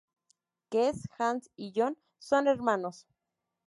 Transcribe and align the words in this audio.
Kes, 0.75 1.03
Hans 1.19 1.51
y 1.55 1.71
Jon 1.75 1.95
son 2.17 2.47
hermanos. 2.47 3.05